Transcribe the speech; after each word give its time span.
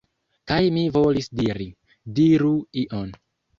Kaj 0.51 0.57
mi 0.77 0.85
volis 0.95 1.29
diri: 1.43 1.69
"Diru 2.19 2.53
ion!" 2.85 3.15